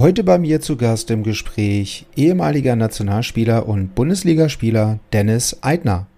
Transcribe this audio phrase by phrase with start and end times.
[0.00, 6.08] Heute bei mir zu Gast im Gespräch ehemaliger Nationalspieler und Bundesligaspieler Dennis Eidner.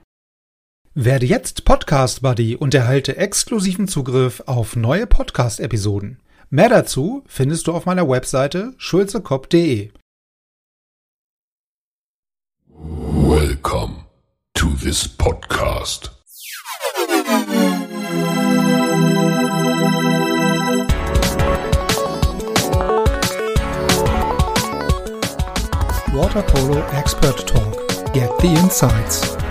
[0.95, 6.21] Werde jetzt Podcast Buddy und erhalte exklusiven Zugriff auf neue Podcast-Episoden.
[6.49, 9.91] Mehr dazu findest du auf meiner Webseite schulzekopf.de.
[12.71, 14.07] Welcome
[14.55, 16.16] to this podcast.
[26.17, 27.75] Water Polo Expert Talk.
[28.15, 29.46] Get the insights.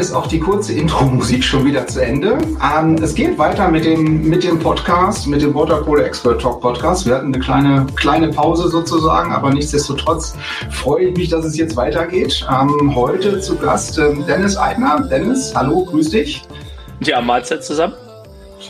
[0.00, 2.38] Ist auch die kurze Intro-Musik schon wieder zu Ende.
[2.62, 7.04] Ähm, es geht weiter mit dem, mit dem Podcast, mit dem Waterpolo Expert Talk Podcast.
[7.04, 10.34] Wir hatten eine kleine, kleine Pause sozusagen, aber nichtsdestotrotz
[10.70, 12.46] freue ich mich, dass es jetzt weitergeht.
[12.50, 15.06] Ähm, heute zu Gast äh, Dennis Eidner.
[15.10, 16.42] Dennis, hallo, grüß dich.
[17.00, 17.92] Ja, Mahlzeit zusammen.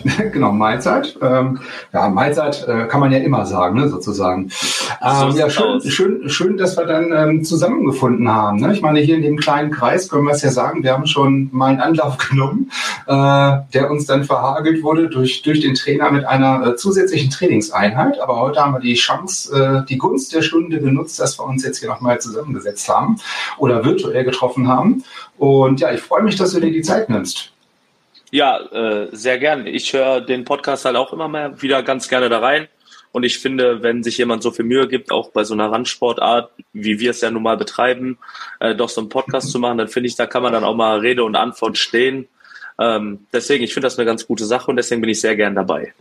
[0.32, 1.16] genau, Mahlzeit.
[1.22, 1.60] Ähm,
[1.92, 4.50] ja, Mahlzeit äh, kann man ja immer sagen, ne, sozusagen.
[5.02, 8.58] Ähm, ja, schön, schön, schön, dass wir dann ähm, zusammengefunden haben.
[8.58, 8.72] Ne?
[8.72, 11.48] Ich meine, hier in dem kleinen Kreis können wir es ja sagen, wir haben schon
[11.52, 12.70] mal einen Anlauf genommen,
[13.06, 18.20] äh, der uns dann verhagelt wurde durch, durch den Trainer mit einer äh, zusätzlichen Trainingseinheit.
[18.20, 21.64] Aber heute haben wir die Chance, äh, die Gunst der Stunde genutzt, dass wir uns
[21.64, 23.16] jetzt hier nochmal zusammengesetzt haben
[23.58, 25.04] oder virtuell getroffen haben.
[25.38, 27.52] Und ja, ich freue mich, dass du dir die Zeit nimmst.
[28.30, 29.66] Ja, äh, sehr gern.
[29.66, 32.68] Ich höre den Podcast halt auch immer mal wieder ganz gerne da rein.
[33.12, 36.52] Und ich finde, wenn sich jemand so viel Mühe gibt, auch bei so einer Randsportart,
[36.72, 38.18] wie wir es ja nun mal betreiben,
[38.60, 40.76] äh, doch so einen Podcast zu machen, dann finde ich, da kann man dann auch
[40.76, 42.28] mal Rede und Antwort stehen.
[42.78, 45.56] Ähm, deswegen, ich finde das eine ganz gute Sache und deswegen bin ich sehr gern
[45.56, 45.92] dabei.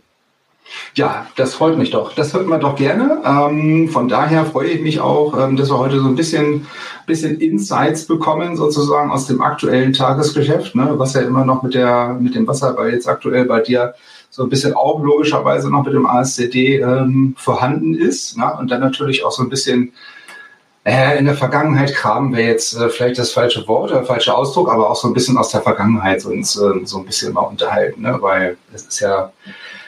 [0.94, 2.14] Ja, das freut mich doch.
[2.14, 3.22] Das hört man doch gerne.
[3.24, 6.66] Ähm, von daher freue ich mich auch, ähm, dass wir heute so ein bisschen,
[7.06, 12.16] bisschen Insights bekommen, sozusagen aus dem aktuellen Tagesgeschäft, ne, was ja immer noch mit, der,
[12.20, 13.94] mit dem Wasserball jetzt aktuell bei dir
[14.30, 18.36] so ein bisschen auch logischerweise noch mit dem ASCD ähm, vorhanden ist.
[18.36, 18.52] Ne?
[18.58, 19.92] Und dann natürlich auch so ein bisschen
[20.84, 24.72] äh, in der Vergangenheit kramen wir jetzt äh, vielleicht das falsche Wort oder falsche Ausdruck,
[24.72, 28.02] aber auch so ein bisschen aus der Vergangenheit uns äh, so ein bisschen mal unterhalten,
[28.02, 28.16] ne?
[28.20, 29.32] weil es ist ja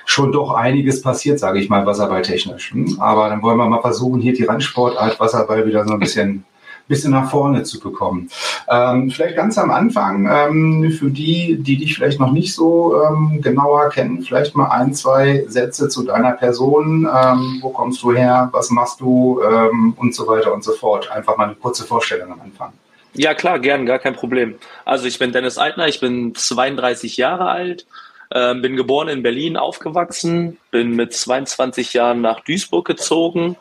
[0.05, 2.73] schon doch einiges passiert, sage ich mal, wasserballtechnisch.
[2.73, 2.97] Hm?
[3.01, 6.45] Aber dann wollen wir mal versuchen, hier die Randsportart Wasserball wieder so ein bisschen
[6.89, 8.29] bisschen nach vorne zu bekommen.
[8.69, 13.41] Ähm, vielleicht ganz am Anfang, ähm, für die, die dich vielleicht noch nicht so ähm,
[13.41, 17.09] genauer kennen, vielleicht mal ein, zwei Sätze zu deiner Person.
[17.13, 18.49] Ähm, wo kommst du her?
[18.53, 19.41] Was machst du?
[19.43, 21.11] Ähm, und so weiter und so fort.
[21.11, 22.73] Einfach mal eine kurze Vorstellung am Anfang.
[23.15, 24.55] Ja, klar, gern, gar kein Problem.
[24.85, 27.87] Also ich bin Dennis Eitner, ich bin 32 Jahre alt,
[28.35, 33.57] äh, bin geboren in Berlin, aufgewachsen, bin mit 22 Jahren nach Duisburg gezogen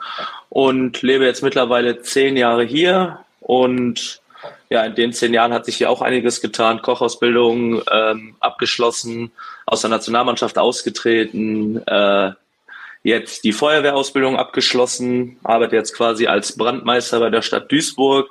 [0.50, 3.20] und lebe jetzt mittlerweile zehn Jahre hier.
[3.40, 4.22] Und
[4.70, 6.82] ja, in den zehn Jahren hat sich hier auch einiges getan.
[6.82, 9.32] Kochausbildung ähm, abgeschlossen,
[9.66, 12.32] aus der Nationalmannschaft ausgetreten, äh,
[13.03, 18.30] jetzt die Feuerwehrausbildung abgeschlossen, arbeite jetzt quasi als Brandmeister bei der Stadt Duisburg.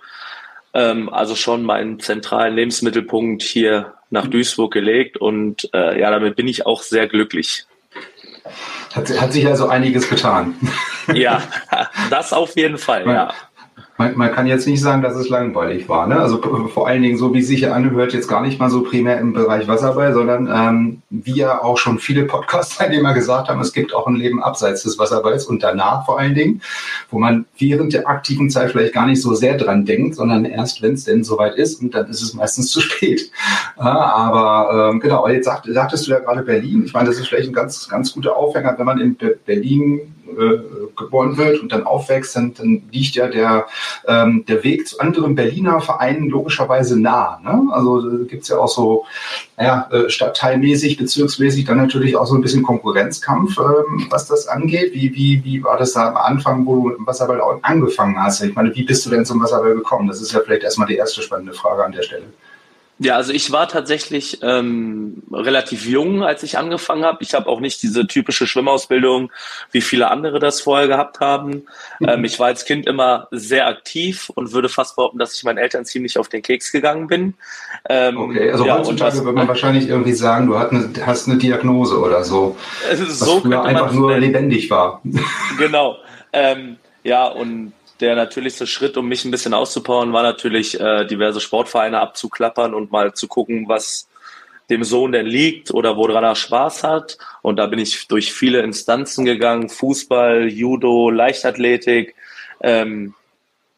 [0.72, 6.48] Ähm, also schon meinen zentralen Lebensmittelpunkt hier nach Duisburg gelegt und äh, ja, damit bin
[6.48, 7.66] ich auch sehr glücklich.
[8.92, 10.54] Hat, hat sich also einiges getan.
[11.12, 11.42] Ja,
[12.10, 13.32] das auf jeden Fall, ja
[14.00, 16.06] man, man kann jetzt nicht sagen, dass es langweilig war.
[16.06, 16.18] Ne?
[16.18, 19.18] Also vor allen Dingen, so wie es sich anhört, jetzt gar nicht mal so primär
[19.18, 23.94] im Bereich Wasserball, sondern ähm, wie ja auch schon viele Podcast-Teilnehmer gesagt haben, es gibt
[23.94, 26.62] auch ein Leben abseits des Wasserballs und danach vor allen Dingen,
[27.10, 30.80] wo man während der aktiven Zeit vielleicht gar nicht so sehr dran denkt, sondern erst,
[30.80, 33.30] wenn es denn soweit ist und dann ist es meistens zu spät.
[33.76, 36.84] Ja, aber ähm, genau, jetzt sagt, sagtest du ja gerade Berlin.
[36.86, 40.00] Ich meine, das ist vielleicht ein ganz, ganz guter Aufhänger, wenn man in Berlin
[40.38, 43.66] äh, geboren wird und dann aufwächst, dann, dann liegt ja der,
[44.06, 47.40] ähm, der Weg zu anderen Berliner Vereinen logischerweise nah.
[47.42, 47.68] Ne?
[47.72, 49.04] Also gibt es ja auch so
[49.56, 54.94] naja, äh, stadtteilmäßig, bezirksmäßig dann natürlich auch so ein bisschen Konkurrenzkampf, ähm, was das angeht.
[54.94, 58.42] Wie, wie, wie war das da am Anfang, wo du im Wasserball angefangen hast?
[58.42, 60.08] Ich meine, wie bist du denn zum Wasserball gekommen?
[60.08, 62.24] Das ist ja vielleicht erstmal die erste spannende Frage an der Stelle.
[63.02, 67.22] Ja, also ich war tatsächlich ähm, relativ jung, als ich angefangen habe.
[67.22, 69.32] Ich habe auch nicht diese typische Schwimmausbildung,
[69.72, 71.64] wie viele andere das vorher gehabt haben.
[71.98, 72.08] Mhm.
[72.08, 75.56] Ähm, ich war als Kind immer sehr aktiv und würde fast behaupten, dass ich meinen
[75.56, 77.32] Eltern ziemlich auf den Keks gegangen bin.
[77.88, 81.38] Ähm, okay, also ja, heutzutage würde man wahrscheinlich irgendwie sagen, du hast eine, hast eine
[81.38, 82.58] Diagnose oder so.
[83.08, 85.00] so was früher einfach nur lebendig war.
[85.58, 85.96] Genau.
[86.32, 91.40] Ähm, ja, und der natürlichste Schritt, um mich ein bisschen auszupowern, war natürlich, äh, diverse
[91.40, 94.08] Sportvereine abzuklappern und mal zu gucken, was
[94.70, 97.18] dem Sohn denn liegt oder woran er Spaß hat.
[97.42, 102.14] Und da bin ich durch viele Instanzen gegangen, Fußball, Judo, Leichtathletik.
[102.62, 103.14] Ähm,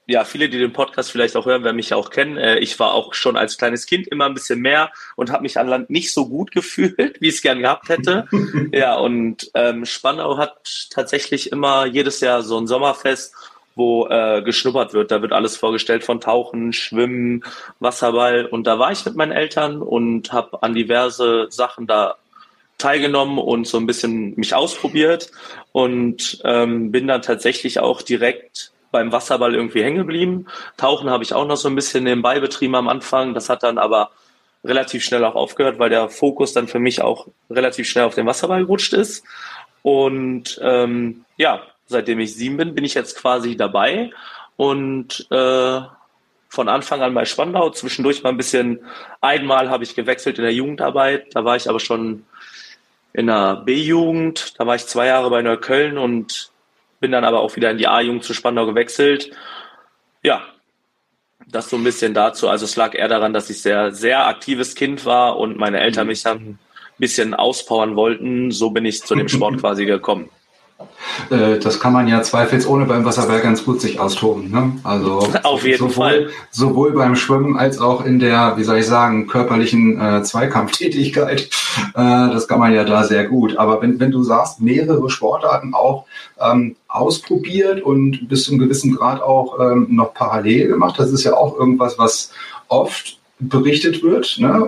[0.06, 2.36] ja, viele, die den Podcast vielleicht auch hören, werden mich ja auch kennen.
[2.36, 5.58] Äh, ich war auch schon als kleines Kind immer ein bisschen mehr und habe mich
[5.58, 8.26] an Land nicht so gut gefühlt, wie ich es gern gehabt hätte.
[8.72, 13.34] ja, und ähm, Spandau hat tatsächlich immer jedes Jahr so ein Sommerfest,
[13.74, 15.10] wo äh, geschnuppert wird.
[15.10, 17.44] Da wird alles vorgestellt von Tauchen, Schwimmen,
[17.80, 18.46] Wasserball.
[18.46, 22.16] Und da war ich mit meinen Eltern und habe an diverse Sachen da
[22.78, 25.30] teilgenommen und so ein bisschen mich ausprobiert
[25.70, 30.46] und ähm, bin dann tatsächlich auch direkt beim Wasserball irgendwie hängen geblieben.
[30.76, 33.34] Tauchen habe ich auch noch so ein bisschen nebenbei betrieben am Anfang.
[33.34, 34.10] Das hat dann aber
[34.64, 38.26] relativ schnell auch aufgehört, weil der Fokus dann für mich auch relativ schnell auf den
[38.26, 39.24] Wasserball gerutscht ist.
[39.82, 41.62] Und ähm, ja,
[41.93, 44.11] seitdem ich sieben bin, bin ich jetzt quasi dabei
[44.56, 45.81] und äh,
[46.49, 48.81] von Anfang an bei Spandau, zwischendurch mal ein bisschen,
[49.21, 52.25] einmal habe ich gewechselt in der Jugendarbeit, da war ich aber schon
[53.15, 56.50] in der B-Jugend, da war ich zwei Jahre bei Neukölln und
[57.00, 59.31] bin dann aber auch wieder in die A-Jugend zu Spandau gewechselt.
[60.23, 60.43] Ja,
[61.47, 62.49] das so ein bisschen dazu.
[62.49, 66.05] Also es lag eher daran, dass ich sehr, sehr aktives Kind war und meine Eltern
[66.06, 66.09] mhm.
[66.11, 66.59] mich dann ein
[66.99, 68.50] bisschen auspowern wollten.
[68.50, 70.31] So bin ich zu dem Sport quasi gekommen.
[71.31, 74.50] Äh, das kann man ja zweifelsohne beim Wasserball ganz gut sich austoben.
[74.50, 74.73] Ne?
[74.85, 76.31] Also auf jeden sowohl, Fall.
[76.50, 81.50] Sowohl beim Schwimmen als auch in der, wie soll ich sagen, körperlichen äh, Zweikampftätigkeit.
[81.94, 83.56] Äh, das kann man ja da sehr gut.
[83.56, 86.05] Aber wenn, wenn du sagst, mehrere Sportarten auch
[86.38, 91.25] ähm, ausprobiert und bis zu einem gewissen Grad auch ähm, noch parallel gemacht, das ist
[91.25, 92.32] ja auch irgendwas, was
[92.69, 93.19] oft
[93.49, 94.65] berichtet wird, ne?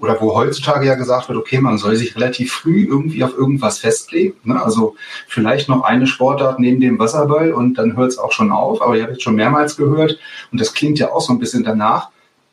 [0.00, 3.78] oder wo heutzutage ja gesagt wird, okay, man soll sich relativ früh irgendwie auf irgendwas
[3.78, 4.34] festlegen.
[4.44, 4.60] Ne?
[4.62, 4.96] Also
[5.28, 8.82] vielleicht noch eine Sportart neben dem Wasserball und dann hört es auch schon auf.
[8.82, 10.18] Aber ich habe jetzt schon mehrmals gehört
[10.50, 12.08] und das klingt ja auch so ein bisschen danach,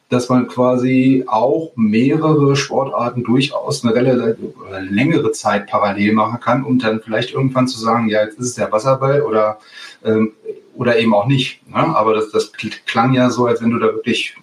[0.10, 4.38] dass man quasi auch mehrere Sportarten durchaus eine relativ
[4.90, 8.56] längere Zeit parallel machen kann, um dann vielleicht irgendwann zu sagen, ja, jetzt ist es
[8.56, 9.58] der Wasserball oder
[10.06, 10.34] ähm,
[10.76, 11.68] oder eben auch nicht.
[11.68, 11.78] Ne?
[11.78, 12.52] Aber das, das
[12.86, 14.36] klang ja so, als wenn du da wirklich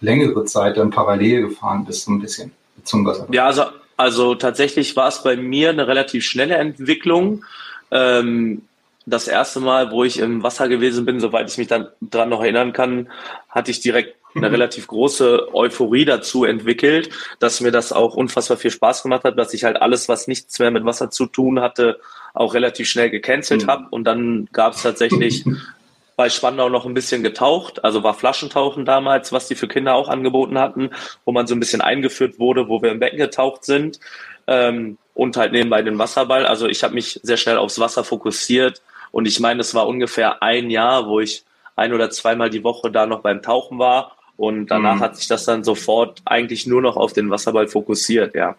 [0.00, 2.52] längere Zeit dann parallel gefahren bist, so ein bisschen
[2.84, 3.26] zum Wasser.
[3.30, 3.64] Ja, also,
[3.96, 7.44] also tatsächlich war es bei mir eine relativ schnelle Entwicklung.
[7.90, 8.62] Ähm,
[9.06, 12.42] das erste Mal, wo ich im Wasser gewesen bin, soweit ich mich dann dran noch
[12.42, 13.08] erinnern kann,
[13.48, 18.70] hatte ich direkt eine relativ große Euphorie dazu entwickelt, dass mir das auch unfassbar viel
[18.70, 21.98] Spaß gemacht hat, dass ich halt alles, was nichts mehr mit Wasser zu tun hatte,
[22.34, 23.68] auch relativ schnell gecancelt mhm.
[23.68, 23.86] habe.
[23.90, 25.44] Und dann gab es tatsächlich
[26.18, 30.08] bei Spandau noch ein bisschen getaucht, also war Flaschentauchen damals, was die für Kinder auch
[30.08, 30.90] angeboten hatten,
[31.24, 34.00] wo man so ein bisschen eingeführt wurde, wo wir im Becken getaucht sind
[34.48, 36.44] ähm, und halt nebenbei den Wasserball.
[36.44, 38.82] Also ich habe mich sehr schnell aufs Wasser fokussiert
[39.12, 41.44] und ich meine, es war ungefähr ein Jahr, wo ich
[41.76, 45.00] ein oder zweimal die Woche da noch beim Tauchen war und danach mhm.
[45.00, 48.56] hat sich das dann sofort eigentlich nur noch auf den Wasserball fokussiert, ja.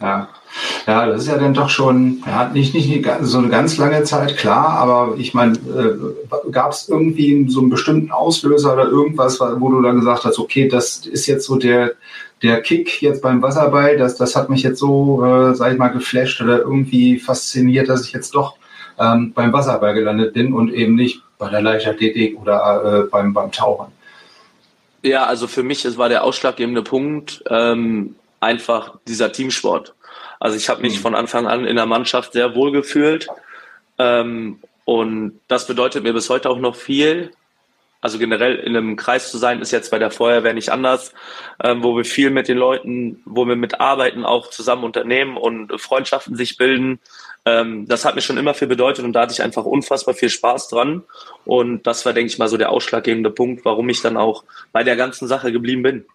[0.00, 0.28] Ja.
[0.86, 4.36] ja, das ist ja dann doch schon, ja, nicht, nicht so eine ganz lange Zeit,
[4.36, 9.70] klar, aber ich meine, äh, gab es irgendwie so einen bestimmten Auslöser oder irgendwas, wo
[9.70, 11.92] du dann gesagt hast, okay, das ist jetzt so der,
[12.42, 15.88] der Kick jetzt beim Wasserball, das, das hat mich jetzt so, äh, sag ich mal,
[15.88, 18.56] geflasht oder irgendwie fasziniert, dass ich jetzt doch
[18.98, 23.52] ähm, beim Wasserball gelandet bin und eben nicht bei der Leichtathletik oder äh, beim, beim
[23.52, 23.92] Tauchen.
[25.02, 29.94] Ja, also für mich, es war der ausschlaggebende Punkt, ähm, einfach dieser Teamsport.
[30.40, 31.02] Also ich habe mich mhm.
[31.02, 33.28] von Anfang an in der Mannschaft sehr wohl gefühlt.
[33.98, 37.30] Ähm, und das bedeutet mir bis heute auch noch viel.
[38.00, 41.12] Also generell in einem Kreis zu sein, ist jetzt bei der Feuerwehr nicht anders,
[41.62, 45.78] ähm, wo wir viel mit den Leuten, wo wir mit Arbeiten auch zusammen unternehmen und
[45.78, 46.98] Freundschaften sich bilden.
[47.44, 50.30] Ähm, das hat mir schon immer viel bedeutet und da hatte ich einfach unfassbar viel
[50.30, 51.02] Spaß dran.
[51.44, 54.82] Und das war, denke ich mal, so der ausschlaggebende Punkt, warum ich dann auch bei
[54.82, 56.06] der ganzen Sache geblieben bin.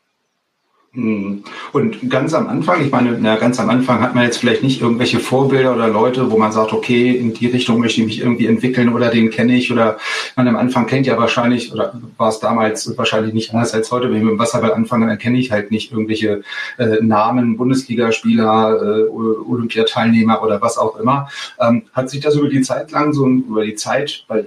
[0.95, 1.43] Hm.
[1.73, 4.81] Und ganz am Anfang, ich meine, na, ganz am Anfang hat man jetzt vielleicht nicht
[4.81, 8.45] irgendwelche Vorbilder oder Leute, wo man sagt, okay, in die Richtung möchte ich mich irgendwie
[8.45, 9.97] entwickeln oder den kenne ich oder
[10.37, 14.09] man am Anfang kennt ja wahrscheinlich, oder war es damals wahrscheinlich nicht anders als heute,
[14.09, 16.43] wenn ich mit dem Wasserball anfange, dann kenne ich halt nicht irgendwelche
[16.77, 21.27] äh, Namen, Bundesligaspieler, äh, Olympiateilnehmer oder was auch immer.
[21.59, 24.45] Ähm, hat sich das über die Zeit lang, so über die Zeit, bei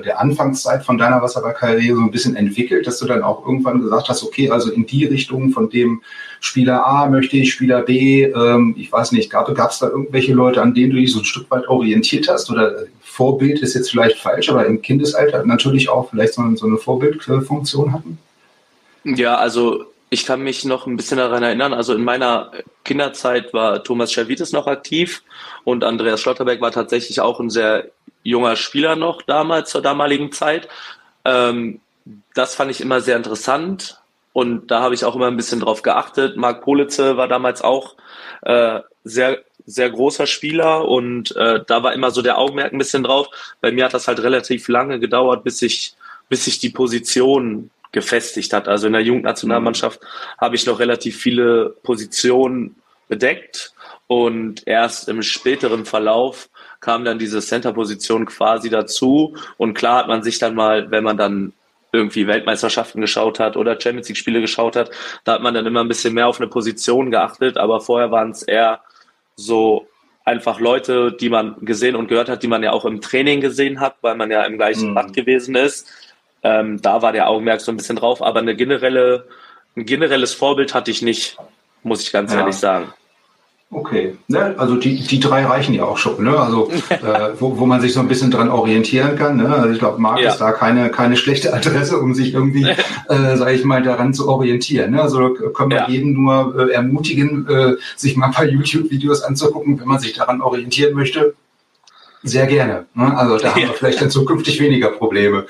[0.00, 4.08] der Anfangszeit von deiner Wasserballkarriere so ein bisschen entwickelt, dass du dann auch irgendwann gesagt
[4.08, 6.02] hast, okay, also in die Richtung von dem
[6.40, 10.62] Spieler A möchte ich, Spieler B, ähm, ich weiß nicht, gab es da irgendwelche Leute,
[10.62, 12.50] an denen du dich so ein Stück weit orientiert hast?
[12.50, 16.76] Oder Vorbild ist jetzt vielleicht falsch, aber im Kindesalter natürlich auch vielleicht so, so eine
[16.76, 18.18] Vorbildfunktion hatten?
[19.04, 19.84] Ja, also
[20.14, 21.74] Ich kann mich noch ein bisschen daran erinnern.
[21.74, 22.52] Also in meiner
[22.84, 25.24] Kinderzeit war Thomas Schervitis noch aktiv
[25.64, 27.90] und Andreas Schlotterberg war tatsächlich auch ein sehr
[28.22, 30.68] junger Spieler noch damals, zur damaligen Zeit.
[31.24, 31.80] Ähm,
[32.32, 33.98] das fand ich immer sehr interessant
[34.32, 36.36] und da habe ich auch immer ein bisschen drauf geachtet.
[36.36, 37.96] Marc Politze war damals auch
[38.42, 43.02] äh, sehr sehr großer Spieler und äh, da war immer so der Augenmerk ein bisschen
[43.02, 43.26] drauf.
[43.60, 45.96] Bei mir hat das halt relativ lange gedauert, bis ich
[46.28, 48.68] bis sich die Position gefestigt hat.
[48.68, 50.00] Also in der Jugendnationalmannschaft
[50.38, 52.76] habe ich noch relativ viele Positionen
[53.08, 53.72] bedeckt
[54.06, 60.22] und erst im späteren Verlauf kam dann diese Center-Position quasi dazu und klar hat man
[60.22, 61.54] sich dann mal, wenn man dann
[61.92, 64.90] irgendwie Weltmeisterschaften geschaut hat oder Champions League Spiele geschaut hat,
[65.22, 68.32] da hat man dann immer ein bisschen mehr auf eine Position geachtet, aber vorher waren
[68.32, 68.80] es eher
[69.36, 69.86] so
[70.24, 73.80] einfach Leute, die man gesehen und gehört hat, die man ja auch im Training gesehen
[73.80, 74.94] hat, weil man ja im gleichen mhm.
[74.94, 75.86] Bad gewesen ist.
[76.44, 79.26] Ähm, da war der Augenmerk so ein bisschen drauf, aber eine generelle,
[79.76, 81.38] ein generelles Vorbild hatte ich nicht,
[81.82, 82.40] muss ich ganz ja.
[82.40, 82.92] ehrlich sagen.
[83.70, 84.54] Okay, ne?
[84.56, 86.38] also die, die drei reichen ja auch schon, ne?
[86.38, 89.36] also äh, wo, wo man sich so ein bisschen dran orientieren kann.
[89.36, 89.48] Ne?
[89.48, 90.30] Also ich glaube, Marc ja.
[90.30, 92.68] ist da keine, keine schlechte Adresse, um sich irgendwie,
[93.08, 94.92] äh, sage ich mal, daran zu orientieren.
[94.92, 95.02] Ne?
[95.02, 95.88] Also können wir ja.
[95.88, 100.40] jeden nur äh, ermutigen, äh, sich mal ein paar YouTube-Videos anzugucken, wenn man sich daran
[100.40, 101.34] orientieren möchte.
[102.24, 102.86] Sehr gerne.
[102.94, 103.16] Ne?
[103.16, 105.46] Also da haben wir vielleicht dann zukünftig weniger Probleme.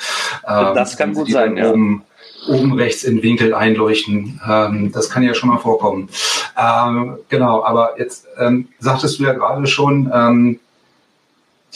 [0.47, 1.71] Ähm, das kann gut sein, ja.
[1.71, 2.03] Oben,
[2.49, 4.41] oben rechts in Winkel einleuchten.
[4.47, 6.09] Ähm, das kann ja schon mal vorkommen.
[6.61, 10.61] Ähm, genau, aber jetzt ähm, sagtest du ja gerade schon, ähm,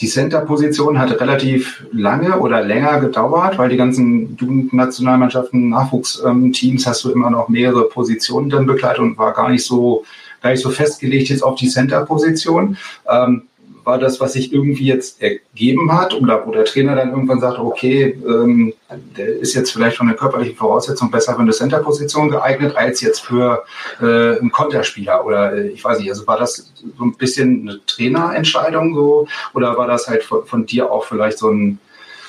[0.01, 7.11] die Center-Position hat relativ lange oder länger gedauert, weil die ganzen Jugendnationalmannschaften, Nachwuchsteams hast du
[7.11, 10.05] immer noch mehrere Positionen dann begleitet und war gar nicht so,
[10.41, 12.77] gar nicht so festgelegt jetzt auf die Center-Position.
[13.09, 13.43] Ähm,
[13.89, 17.61] war das, was sich irgendwie jetzt ergeben hat oder wo der Trainer dann irgendwann sagte,
[17.61, 18.71] okay, ähm,
[19.17, 23.21] der ist jetzt vielleicht von der körperlichen Voraussetzung besser für eine Center-Position geeignet als jetzt
[23.21, 23.63] für
[23.99, 27.79] äh, einen Konterspieler oder äh, ich weiß nicht, also war das so ein bisschen eine
[27.87, 31.79] Trainerentscheidung so oder war das halt von, von dir auch vielleicht so ein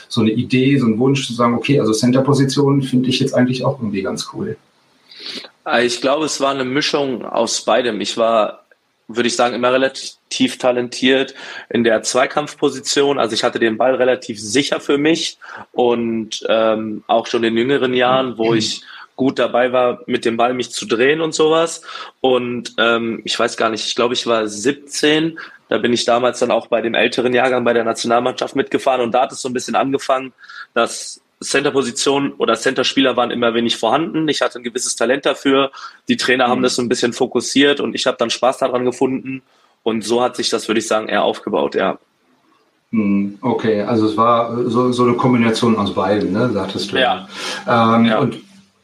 [0.09, 3.65] so eine Idee, so ein Wunsch zu sagen, okay, also Center-Position finde ich jetzt eigentlich
[3.67, 4.57] auch irgendwie ganz cool.
[5.83, 8.01] Ich glaube, es war eine Mischung aus beidem.
[8.01, 8.60] Ich war
[9.17, 11.35] würde ich sagen, immer relativ talentiert
[11.69, 13.19] in der Zweikampfposition.
[13.19, 15.39] Also ich hatte den Ball relativ sicher für mich
[15.73, 18.83] und ähm, auch schon in jüngeren Jahren, wo ich
[19.17, 21.83] gut dabei war, mit dem Ball mich zu drehen und sowas.
[22.23, 25.39] Und ähm, ich weiß gar nicht, ich glaube, ich war 17.
[25.69, 29.13] Da bin ich damals dann auch bei dem älteren Jahrgang bei der Nationalmannschaft mitgefahren und
[29.13, 30.33] da hat es so ein bisschen angefangen,
[30.73, 34.29] dass Center-Position oder Center-Spieler waren immer wenig vorhanden.
[34.29, 35.71] Ich hatte ein gewisses Talent dafür.
[36.09, 36.51] Die Trainer mhm.
[36.51, 39.43] haben das so ein bisschen fokussiert und ich habe dann Spaß daran gefunden.
[39.83, 41.99] Und so hat sich das, würde ich sagen, eher aufgebaut, ja.
[42.91, 43.39] Mhm.
[43.41, 47.01] Okay, also es war so, so eine Kombination aus beiden, ne, sagtest du.
[47.01, 47.29] Ja.
[47.67, 48.19] Ähm, ja.
[48.19, 48.39] Und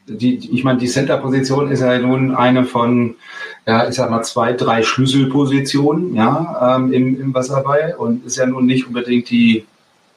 [0.06, 3.16] die, ich meine, die Center-Position ist ja nun eine von,
[3.66, 8.46] ja, ich sag mal, zwei, drei Schlüsselpositionen, ja, ähm, im, im Wasserball und ist ja
[8.46, 9.66] nun nicht unbedingt die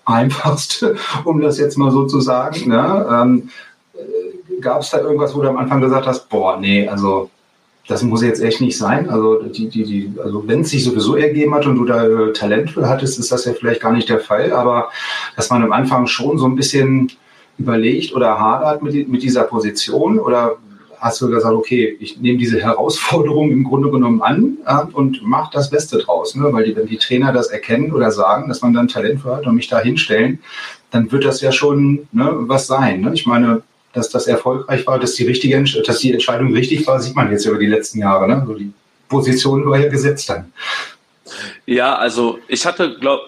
[0.10, 2.70] einfachste, um das jetzt mal so zu sagen.
[2.70, 3.08] Ne?
[3.12, 3.50] Ähm,
[4.62, 7.30] Gab es da irgendwas, wo du am Anfang gesagt hast, boah, nee, also
[7.88, 9.10] das muss jetzt echt nicht sein.
[9.10, 12.34] Also, die, die, die, also wenn es sich sowieso ergeben hat und du da äh,
[12.34, 14.52] Talent für hattest, ist das ja vielleicht gar nicht der Fall.
[14.52, 14.90] Aber
[15.36, 17.12] dass man am Anfang schon so ein bisschen
[17.58, 20.58] überlegt oder hadert mit, mit dieser Position oder
[21.00, 25.52] hast du gesagt, okay, ich nehme diese Herausforderung im Grunde genommen an äh, und mache
[25.54, 26.36] das Beste draus.
[26.36, 26.52] Ne?
[26.52, 29.48] Weil die, wenn die Trainer das erkennen oder sagen, dass man dann Talent für hat
[29.48, 30.40] und mich da hinstellen,
[30.92, 33.02] dann wird das ja schon ne, was sein.
[33.02, 33.12] Ne?
[33.14, 33.62] Ich meine,
[33.94, 37.46] dass das erfolgreich war, dass die richtige, dass die Entscheidung richtig war, sieht man jetzt
[37.46, 38.28] über die letzten Jahre.
[38.28, 38.42] Ne?
[38.42, 38.72] Also die
[39.08, 40.52] Position war ja gesetzt dann.
[41.66, 43.24] Ja, also ich hatte, glaube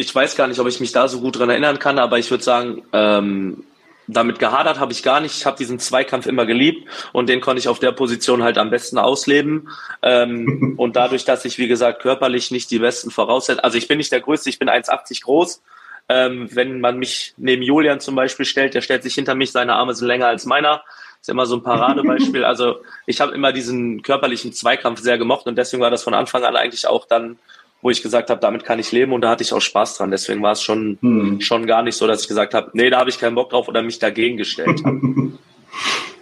[0.00, 2.30] ich weiß gar nicht, ob ich mich da so gut dran erinnern kann, aber ich
[2.30, 3.64] würde sagen, ähm,
[4.08, 5.36] damit gehadert habe ich gar nicht.
[5.36, 8.70] Ich habe diesen Zweikampf immer geliebt und den konnte ich auf der Position halt am
[8.70, 9.68] besten ausleben.
[10.02, 13.98] Ähm, und dadurch, dass ich, wie gesagt, körperlich nicht die besten Voraussetzungen, also ich bin
[13.98, 15.62] nicht der Größte, ich bin 1,80 groß.
[16.10, 19.74] Ähm, wenn man mich neben Julian zum Beispiel stellt, der stellt sich hinter mich, seine
[19.74, 20.82] Arme sind länger als meiner.
[21.20, 22.44] Ist immer so ein Paradebeispiel.
[22.48, 26.44] Also ich habe immer diesen körperlichen Zweikampf sehr gemocht und deswegen war das von Anfang
[26.44, 27.38] an eigentlich auch dann
[27.80, 30.10] wo ich gesagt habe, damit kann ich leben und da hatte ich auch Spaß dran.
[30.10, 31.40] Deswegen war es schon, hm.
[31.40, 33.68] schon gar nicht so, dass ich gesagt habe, nee, da habe ich keinen Bock drauf
[33.68, 35.00] oder mich dagegen gestellt habe.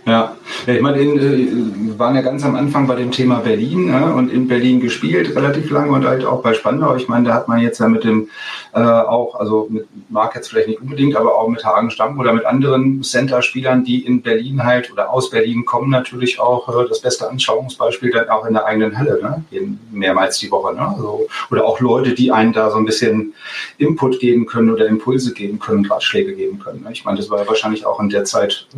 [0.06, 0.36] Ja,
[0.68, 4.12] ich meine, in, äh, wir waren ja ganz am Anfang bei dem Thema Berlin ja,
[4.12, 6.94] und in Berlin gespielt, relativ lange und halt auch bei Spandau.
[6.94, 8.28] Ich meine, da hat man jetzt ja mit dem
[8.72, 12.32] äh, auch, also mit Mark jetzt vielleicht nicht unbedingt, aber auch mit Hagen Stamm oder
[12.32, 17.00] mit anderen Center-Spielern, die in Berlin halt oder aus Berlin kommen, natürlich auch äh, das
[17.00, 19.42] beste Anschauungsbeispiel dann auch in der eigenen Halle, ne?
[19.90, 20.72] mehrmals die Woche.
[20.72, 20.86] Ne?
[20.86, 23.34] Also, oder auch Leute, die einen da so ein bisschen
[23.78, 26.84] Input geben können oder Impulse geben können, Ratschläge geben können.
[26.84, 26.92] Ne?
[26.92, 28.68] Ich meine, das war ja wahrscheinlich auch in der Zeit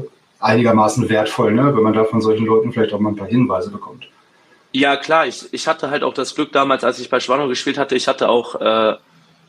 [0.41, 1.75] einigermaßen wertvoll, ne?
[1.75, 4.09] wenn man da von solchen Leuten vielleicht auch mal ein paar Hinweise bekommt.
[4.73, 5.27] Ja, klar.
[5.27, 8.07] Ich, ich hatte halt auch das Glück damals, als ich bei Schwanno gespielt hatte, ich
[8.07, 8.97] hatte auch äh,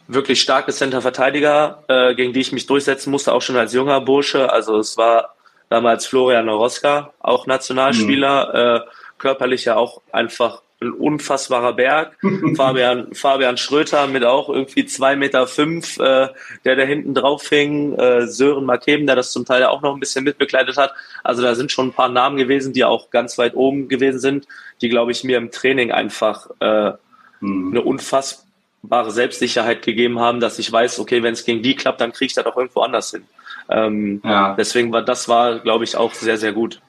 [0.07, 4.51] wirklich starke Center-Verteidiger, äh, gegen die ich mich durchsetzen musste, auch schon als junger Bursche.
[4.51, 5.35] Also es war
[5.69, 8.87] damals Florian Noroska, auch Nationalspieler, mhm.
[8.87, 12.17] äh, körperlich ja auch einfach ein unfassbarer Berg.
[12.55, 16.29] Fabian, Fabian Schröter mit auch irgendwie zwei Meter, fünf, äh,
[16.65, 17.93] der da hinten drauf hing.
[17.95, 20.93] Äh, Sören Markeben, der das zum Teil auch noch ein bisschen mitbegleitet hat.
[21.23, 24.47] Also da sind schon ein paar Namen gewesen, die auch ganz weit oben gewesen sind,
[24.81, 26.93] die, glaube ich, mir im Training einfach äh,
[27.41, 27.71] mhm.
[27.71, 32.13] eine unfassbare Selbstsicherheit gegeben haben, dass ich weiß, okay, wenn es gegen die klappt, dann
[32.13, 33.23] kriege ich das auch irgendwo anders hin.
[33.69, 34.55] Ähm, ja.
[34.55, 36.81] Deswegen war das war, glaube ich, auch sehr, sehr gut.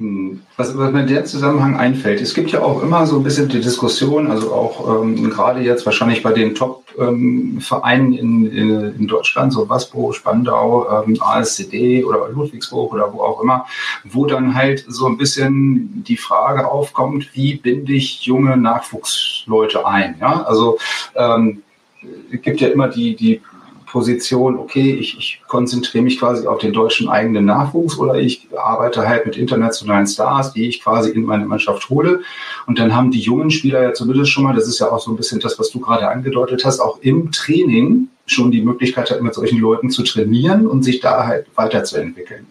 [0.00, 0.40] Hm.
[0.56, 3.50] Was, was mir in dem Zusammenhang einfällt, es gibt ja auch immer so ein bisschen
[3.50, 9.06] die Diskussion, also auch ähm, gerade jetzt wahrscheinlich bei den Top-Vereinen ähm, in, in, in,
[9.06, 13.66] Deutschland, so Waspo, Spandau, ähm, ASCD oder Ludwigsburg oder wo auch immer,
[14.04, 20.16] wo dann halt so ein bisschen die Frage aufkommt, wie binde ich junge Nachwuchsleute ein?
[20.18, 20.78] Ja, also
[21.14, 21.62] ähm,
[22.30, 23.42] gibt ja immer die, die
[23.90, 29.08] Position, okay, ich, ich konzentriere mich quasi auf den deutschen eigenen Nachwuchs oder ich arbeite
[29.08, 32.20] halt mit internationalen Stars, die ich quasi in meine Mannschaft hole.
[32.66, 35.10] Und dann haben die jungen Spieler ja zumindest schon mal, das ist ja auch so
[35.10, 39.22] ein bisschen das, was du gerade angedeutet hast, auch im Training schon die Möglichkeit hat,
[39.22, 42.46] mit solchen Leuten zu trainieren und sich da halt weiterzuentwickeln.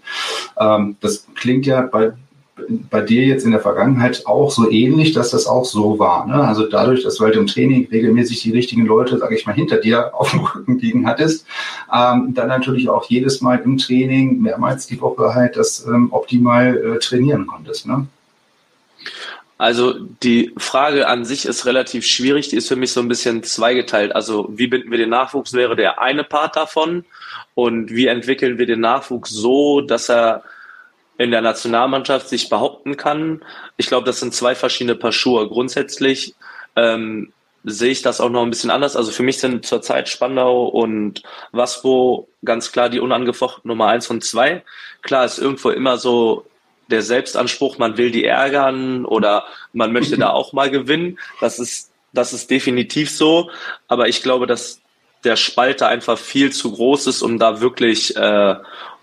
[0.59, 2.11] Ähm, das klingt ja bei
[2.89, 6.25] bei dir jetzt in der Vergangenheit auch so ähnlich, dass das auch so war.
[6.25, 6.35] Ne?
[6.35, 9.77] Also dadurch, dass du halt im Training regelmäßig die richtigen Leute, sage ich mal, hinter
[9.77, 11.45] dir auf dem Rücken liegen hattest,
[11.93, 16.77] ähm, dann natürlich auch jedes Mal im Training mehrmals die Woche halt das ähm, optimal
[16.77, 17.87] äh, trainieren konntest.
[17.87, 18.07] Ne?
[19.59, 23.43] Also die Frage an sich ist relativ schwierig, die ist für mich so ein bisschen
[23.43, 24.15] zweigeteilt.
[24.15, 27.03] Also wie binden wir den Nachwuchs wäre der eine Part davon
[27.55, 30.43] und wie entwickeln wir den Nachwuchs so, dass er
[31.19, 33.43] in der Nationalmannschaft sich behaupten kann.
[33.75, 35.47] Ich glaube, das sind zwei verschiedene Paar Schuhe.
[35.49, 36.33] Grundsätzlich
[36.77, 37.33] ähm,
[37.65, 38.95] sehe ich das auch noch ein bisschen anders.
[38.95, 41.21] Also für mich sind zurzeit Spandau und
[41.51, 44.63] Waspo ganz klar die unangefochten Nummer eins und zwei.
[45.01, 46.45] Klar ist irgendwo immer so
[46.87, 51.19] der Selbstanspruch, man will die ärgern oder man möchte da auch mal gewinnen.
[51.41, 53.51] Das ist, das ist definitiv so.
[53.89, 54.79] Aber ich glaube, dass
[55.25, 58.55] der Spalter einfach viel zu groß ist, um da wirklich, äh,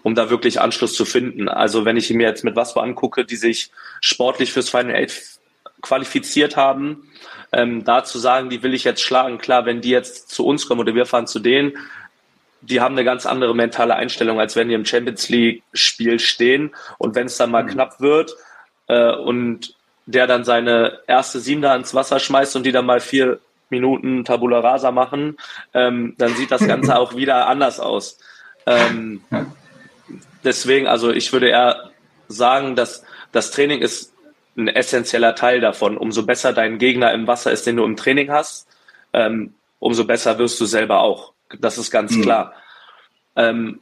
[0.06, 1.48] um da wirklich Anschluss zu finden.
[1.48, 5.20] Also wenn ich mir jetzt mit Waspo angucke, die sich sportlich fürs Final Eight
[5.82, 7.10] qualifiziert haben,
[7.50, 10.68] ähm, da zu sagen, die will ich jetzt schlagen, klar, wenn die jetzt zu uns
[10.68, 11.72] kommen oder wir fahren zu denen,
[12.60, 16.72] die haben eine ganz andere mentale Einstellung, als wenn die im Champions League Spiel stehen
[16.98, 17.70] und wenn es dann mal mhm.
[17.70, 18.36] knapp wird
[18.86, 19.74] äh, und
[20.06, 23.40] der dann seine erste Sieben da ins Wasser schmeißt und die dann mal vier
[23.70, 25.36] Minuten Tabula Rasa machen,
[25.74, 28.20] ähm, dann sieht das Ganze auch wieder anders aus.
[28.66, 29.22] Ähm,
[30.46, 31.90] deswegen, also ich würde eher
[32.28, 34.14] sagen, dass das Training ist
[34.56, 35.96] ein essentieller Teil davon.
[35.98, 38.68] Umso besser dein Gegner im Wasser ist, den du im Training hast,
[39.12, 41.32] ähm, umso besser wirst du selber auch.
[41.58, 42.22] Das ist ganz mhm.
[42.22, 42.54] klar.
[43.36, 43.80] Ähm,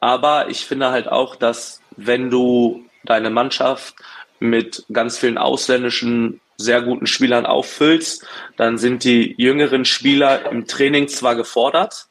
[0.00, 3.94] aber ich finde halt auch, dass wenn du deine Mannschaft
[4.40, 11.08] mit ganz vielen ausländischen sehr guten Spielern auffüllst, dann sind die jüngeren Spieler im Training
[11.08, 12.08] zwar gefordert,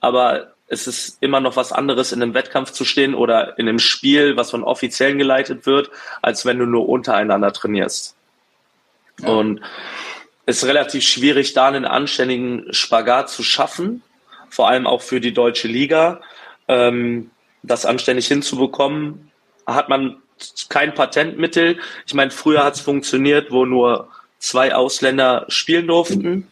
[0.00, 3.80] aber es ist immer noch was anderes, in einem Wettkampf zu stehen oder in einem
[3.80, 5.90] Spiel, was von Offiziellen geleitet wird,
[6.22, 8.16] als wenn du nur untereinander trainierst.
[9.20, 9.30] Ja.
[9.30, 9.60] Und
[10.46, 14.02] es ist relativ schwierig, da einen anständigen Spagat zu schaffen,
[14.48, 16.20] vor allem auch für die deutsche Liga.
[16.68, 17.30] Ähm,
[17.62, 19.32] das anständig hinzubekommen,
[19.66, 20.22] hat man
[20.68, 21.78] kein Patentmittel.
[22.06, 26.50] Ich meine, früher hat es funktioniert, wo nur zwei Ausländer spielen durften.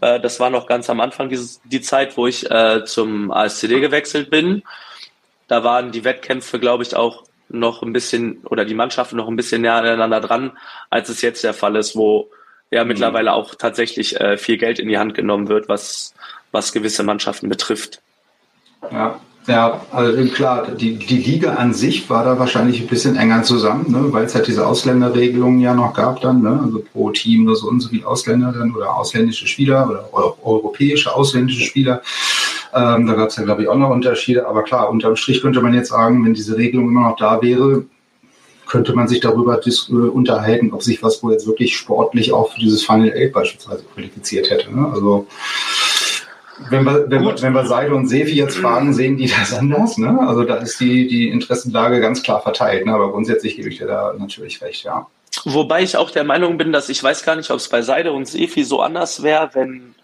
[0.00, 3.80] Äh, das war noch ganz am Anfang dieses, die Zeit, wo ich äh, zum ASCD
[3.80, 4.62] gewechselt bin.
[5.48, 9.36] Da waren die Wettkämpfe, glaube ich, auch noch ein bisschen oder die Mannschaften noch ein
[9.36, 10.58] bisschen näher aneinander dran,
[10.90, 12.28] als es jetzt der Fall ist, wo
[12.70, 12.88] ja mhm.
[12.88, 16.14] mittlerweile auch tatsächlich äh, viel Geld in die Hand genommen wird, was,
[16.50, 18.02] was gewisse Mannschaften betrifft.
[18.90, 23.44] Ja, ja, also klar, die, die Liga an sich war da wahrscheinlich ein bisschen enger
[23.44, 27.44] zusammen, ne, weil es halt diese Ausländerregelungen ja noch gab dann, ne, also pro Team
[27.44, 32.02] nur so und so viele Ausländer dann oder ausländische Spieler oder europäische ausländische Spieler.
[32.74, 34.46] Ähm, da gab es ja, glaube ich, auch noch Unterschiede.
[34.46, 37.84] Aber klar, unterm Strich könnte man jetzt sagen, wenn diese Regelung immer noch da wäre,
[38.66, 42.60] könnte man sich darüber äh, unterhalten, ob sich was wohl jetzt wirklich sportlich auch für
[42.60, 44.74] dieses Final Eight beispielsweise qualifiziert hätte.
[44.74, 44.90] Ne?
[44.92, 45.26] Also
[46.70, 49.98] wenn wir, wenn, wenn wir Seide und Sefi jetzt fragen, sehen die das anders.
[49.98, 50.18] Ne?
[50.20, 52.86] Also da ist die, die Interessenlage ganz klar verteilt.
[52.86, 52.92] Ne?
[52.92, 55.06] Aber grundsätzlich gebe ich dir da natürlich recht, ja.
[55.44, 58.12] Wobei ich auch der Meinung bin, dass ich weiß gar nicht, ob es bei Seide
[58.12, 59.94] und Sefi so anders wäre, wenn,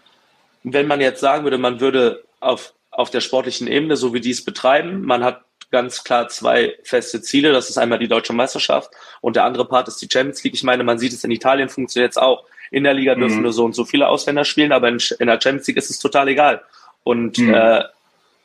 [0.63, 4.31] wenn man jetzt sagen würde, man würde auf, auf der sportlichen Ebene, so wie die
[4.31, 7.51] es betreiben, man hat ganz klar zwei feste Ziele.
[7.51, 10.53] Das ist einmal die deutsche Meisterschaft und der andere Part ist die Champions League.
[10.53, 12.45] Ich meine, man sieht es in Italien funktioniert es auch.
[12.73, 13.43] In der Liga dürfen mhm.
[13.43, 15.99] nur so und so viele Ausländer spielen, aber in, in, der Champions League ist es
[15.99, 16.61] total egal.
[17.03, 17.53] Und mhm.
[17.53, 17.83] äh,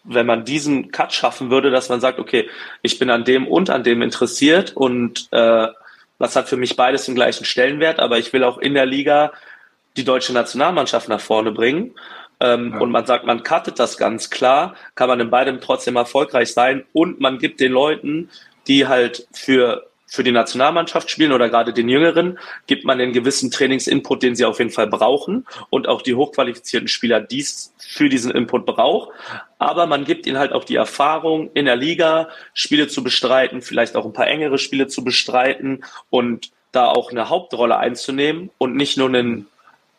[0.04, 2.48] wenn man diesen Cut schaffen würde, dass man sagt, okay,
[2.82, 5.68] ich bin an dem und an dem interessiert und äh,
[6.18, 9.32] das hat für mich beides den gleichen Stellenwert, aber ich will auch in der Liga
[9.96, 11.94] die deutsche Nationalmannschaft nach vorne bringen.
[12.40, 12.80] Ähm, ja.
[12.80, 16.84] Und man sagt, man cuttet das ganz klar, kann man in beidem trotzdem erfolgreich sein
[16.92, 18.30] und man gibt den Leuten,
[18.66, 23.50] die halt für für die Nationalmannschaft spielen oder gerade den Jüngeren, gibt man den gewissen
[23.50, 28.30] Trainingsinput, den sie auf jeden Fall brauchen und auch die hochqualifizierten Spieler dies für diesen
[28.30, 29.10] Input braucht.
[29.58, 33.96] Aber man gibt ihnen halt auch die Erfahrung, in der Liga Spiele zu bestreiten, vielleicht
[33.96, 38.96] auch ein paar engere Spiele zu bestreiten und da auch eine Hauptrolle einzunehmen und nicht
[38.96, 39.46] nur ein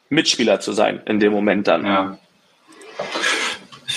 [0.09, 1.85] Mitspieler zu sein in dem Moment dann.
[1.85, 2.19] Ja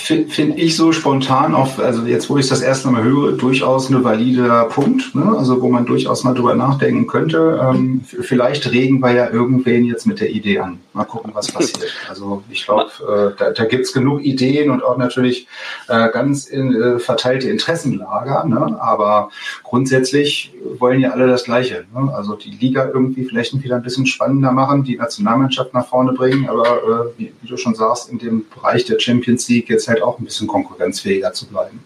[0.03, 3.89] finde find ich so spontan auf, also jetzt, wo ich das erste Mal höre, durchaus
[3.89, 5.33] ein valider Punkt, ne?
[5.37, 7.59] also wo man durchaus mal drüber nachdenken könnte.
[7.63, 10.79] Ähm, vielleicht regen wir ja irgendwen jetzt mit der Idee an.
[10.91, 11.93] Mal gucken, was passiert.
[12.09, 15.47] Also ich glaube, äh, da, da gibt es genug Ideen und auch natürlich
[15.87, 18.77] äh, ganz in, äh, verteilte Interessenlager, ne?
[18.81, 19.29] aber
[19.63, 21.85] grundsätzlich wollen ja alle das Gleiche.
[21.93, 22.13] Ne?
[22.13, 26.49] Also die Liga irgendwie vielleicht wieder ein bisschen spannender machen, die Nationalmannschaft nach vorne bringen,
[26.49, 30.03] aber äh, wie, wie du schon sagst, in dem Bereich der Champions League jetzt halt
[30.03, 31.83] auch ein bisschen konkurrenzfähiger zu bleiben.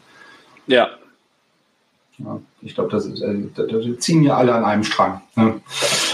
[0.68, 0.90] Ja.
[2.18, 5.22] ja ich glaube, das äh, da, da, ziehen ja alle an einem Strang.
[5.36, 5.62] Ne?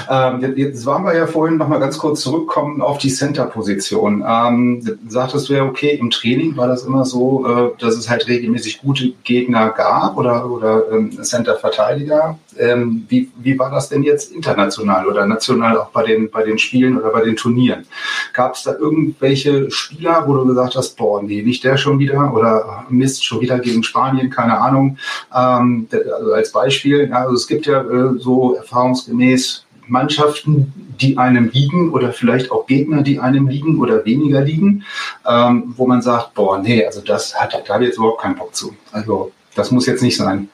[0.10, 4.24] Ähm, jetzt waren wir ja vorhin noch mal ganz kurz zurückkommen auf die Center-Position.
[4.28, 8.28] Ähm, sagtest du ja, okay, im Training war das immer so, äh, dass es halt
[8.28, 12.38] regelmäßig gute Gegner gab oder, oder ähm, Center-Verteidiger.
[12.60, 16.60] Ähm, wie, wie war das denn jetzt international oder national auch bei den, bei den
[16.60, 17.86] Spielen oder bei den Turnieren?
[18.34, 22.34] Gab es da irgendwelche Spieler, wo du gesagt hast, boah, nee, nicht der schon wieder
[22.34, 24.98] oder Mist, schon wieder gegen Spanien, keine Ahnung.
[25.34, 31.92] Ähm, also als Beispiel, also es gibt ja äh, so erfahrungsgemäß Mannschaften, die einem liegen
[31.92, 34.86] oder vielleicht auch Gegner, die einem liegen oder weniger liegen,
[35.28, 38.36] ähm, wo man sagt, boah, nee, also das hat, da habe ich jetzt überhaupt keinen
[38.36, 38.76] Bock zu.
[38.92, 40.50] Also das muss jetzt nicht sein.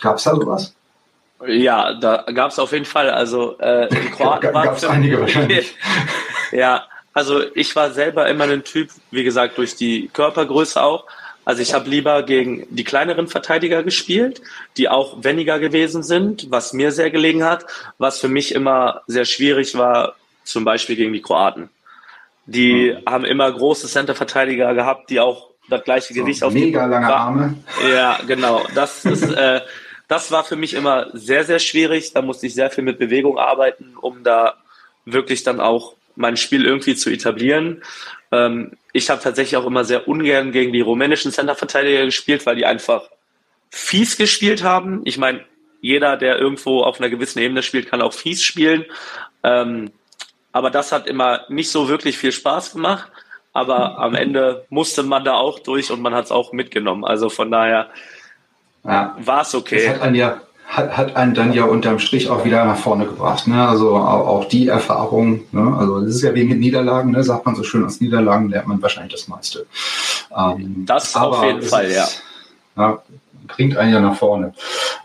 [0.00, 0.74] Gab es da sowas?
[1.46, 3.10] Ja, da gab es auf jeden Fall.
[3.10, 5.74] Also äh, in Kroatien gab es einige wahrscheinlich.
[6.52, 11.04] ja, also ich war selber immer ein Typ, wie gesagt, durch die Körpergröße auch.
[11.48, 14.42] Also ich habe lieber gegen die kleineren Verteidiger gespielt,
[14.76, 17.64] die auch weniger gewesen sind, was mir sehr gelegen hat.
[17.96, 21.70] Was für mich immer sehr schwierig war, zum Beispiel gegen die Kroaten.
[22.44, 23.10] Die mhm.
[23.10, 27.14] haben immer große Center-Verteidiger gehabt, die auch das gleiche so, Gewicht auf mega die lange
[27.14, 27.54] Arme.
[27.90, 28.66] Ja, genau.
[28.74, 29.62] Das ist äh,
[30.06, 32.12] das war für mich immer sehr sehr schwierig.
[32.12, 34.52] Da musste ich sehr viel mit Bewegung arbeiten, um da
[35.06, 37.82] wirklich dann auch mein Spiel irgendwie zu etablieren.
[38.30, 42.66] Ähm, ich habe tatsächlich auch immer sehr ungern gegen die rumänischen Centerverteidiger gespielt, weil die
[42.66, 43.08] einfach
[43.70, 45.02] fies gespielt haben.
[45.04, 45.44] Ich meine,
[45.80, 48.84] jeder, der irgendwo auf einer gewissen Ebene spielt, kann auch fies spielen.
[49.42, 49.92] Ähm,
[50.52, 53.10] aber das hat immer nicht so wirklich viel Spaß gemacht.
[53.52, 57.04] Aber am Ende musste man da auch durch und man hat es auch mitgenommen.
[57.04, 57.90] Also von daher
[58.84, 59.16] ja.
[59.18, 59.86] war es okay.
[59.86, 63.06] Das hat einen ja hat, hat einen dann ja unterm Strich auch wieder nach vorne
[63.06, 63.48] gebracht.
[63.48, 63.66] Ne?
[63.66, 65.74] Also auch, die Erfahrung, ne?
[65.76, 67.24] also das ist ja wie mit Niederlagen, ne?
[67.24, 69.66] sagt man so schön, aus Niederlagen lernt man wahrscheinlich das meiste.
[70.36, 72.22] Ähm, das auf jeden Fall, ist,
[72.76, 72.82] ja.
[72.82, 73.02] ja.
[73.46, 74.52] Bringt einen ja nach vorne.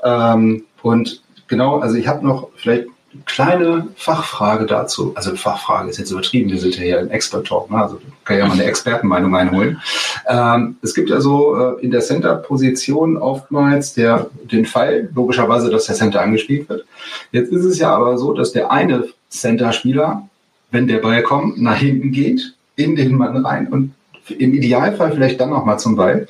[0.04, 2.88] Ähm, und genau, also ich habe noch vielleicht
[3.26, 5.13] kleine Fachfrage dazu.
[5.15, 7.78] Also Fachfrage ist jetzt übertrieben, wir sind ja hier im Expert-Talk, ne?
[7.78, 9.82] also kann ja mal eine Expertenmeinung einholen.
[10.28, 15.86] Ähm, es gibt ja so äh, in der Center-Position oftmals der, den Fall, logischerweise, dass
[15.86, 16.86] der Center angespielt wird.
[17.32, 20.28] Jetzt ist es ja aber so, dass der eine Center-Spieler,
[20.71, 23.93] wenn der Ball kommt, nach hinten geht, in den Mann rein und
[24.30, 26.28] im Idealfall vielleicht dann nochmal zum Ball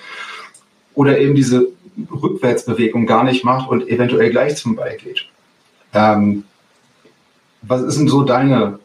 [0.96, 1.68] oder eben diese
[2.12, 5.28] Rückwärtsbewegung gar nicht macht und eventuell gleich zum Ball geht.
[5.94, 6.44] Ähm,
[7.64, 8.80] was ist denn so deine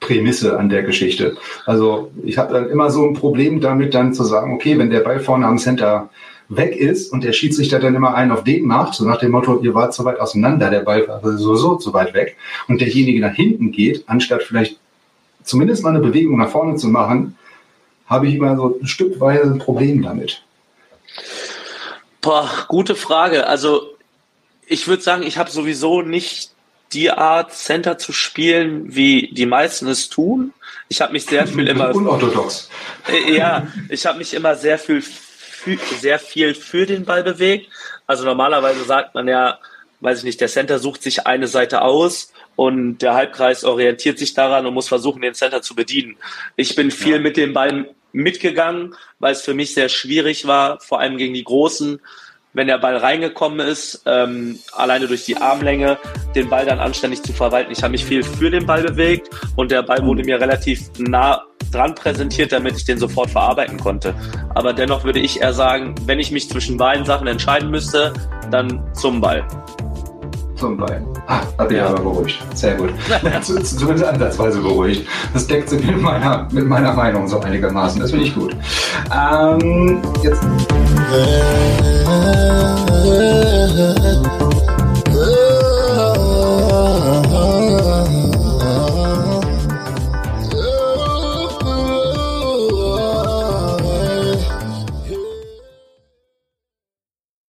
[0.00, 1.36] Prämisse an der Geschichte?
[1.66, 5.00] Also ich habe dann immer so ein Problem damit, dann zu sagen, okay, wenn der
[5.00, 6.10] Ball vorne am Center
[6.48, 9.60] weg ist und der Schiedsrichter dann immer einen auf den macht, so nach dem Motto,
[9.60, 12.36] ihr wart zu weit auseinander, der Ball war sowieso zu weit weg
[12.68, 14.78] und derjenige nach hinten geht, anstatt vielleicht
[15.42, 17.36] zumindest mal eine Bewegung nach vorne zu machen,
[18.06, 20.42] habe ich immer so ein Stückweise ein Problem damit.
[22.22, 23.46] Boah, gute Frage.
[23.46, 23.94] Also
[24.66, 26.52] ich würde sagen, ich habe sowieso nicht
[26.92, 30.52] die Art Center zu spielen, wie die meisten es tun.
[30.88, 32.70] Ich habe mich sehr viel immer unorthodox.
[33.08, 37.68] Äh, ja, ich habe mich immer sehr viel für, sehr viel für den Ball bewegt.
[38.06, 39.58] Also normalerweise sagt man ja,
[40.00, 44.34] weiß ich nicht, der Center sucht sich eine Seite aus und der Halbkreis orientiert sich
[44.34, 46.16] daran und muss versuchen, den Center zu bedienen.
[46.56, 47.20] Ich bin viel ja.
[47.20, 51.44] mit dem Ball mitgegangen, weil es für mich sehr schwierig war, vor allem gegen die
[51.44, 52.00] Großen,
[52.58, 55.96] wenn der Ball reingekommen ist, ähm, alleine durch die Armlänge,
[56.34, 57.70] den Ball dann anständig zu verwalten.
[57.70, 61.44] Ich habe mich viel für den Ball bewegt und der Ball wurde mir relativ nah
[61.70, 64.12] dran präsentiert, damit ich den sofort verarbeiten konnte.
[64.56, 68.12] Aber dennoch würde ich eher sagen, wenn ich mich zwischen beiden Sachen entscheiden müsste,
[68.50, 69.46] dann zum Ball.
[70.56, 71.00] Zum Ball.
[71.28, 71.86] Ah, hat mich ja.
[71.86, 72.38] aber beruhigt.
[72.54, 72.90] Sehr gut.
[73.42, 75.06] Zumindest ansatzweise beruhigt.
[75.32, 78.00] Das deckt sich mit meiner, mit meiner Meinung so einigermaßen.
[78.00, 78.56] Das finde ich gut.
[79.14, 80.42] Ähm, jetzt.
[81.10, 81.48] Yeah.